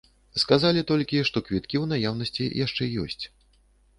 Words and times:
Сказалі 0.43 0.81
толькі, 0.91 1.19
што 1.29 1.43
квіткі 1.49 1.77
ў 1.79 1.83
наяўнасці 1.91 2.47
яшчэ 2.65 2.83
ёсць. 3.03 3.21